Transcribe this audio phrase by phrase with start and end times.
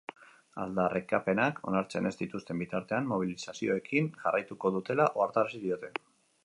[0.61, 5.95] Aldarrikapenak onartzen ez dituzten bitartean mobilizazioekin jarraituko dutela ohartarazi diote.